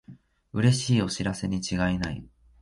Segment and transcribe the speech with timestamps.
[0.53, 2.25] うれしいお知らせにちがいない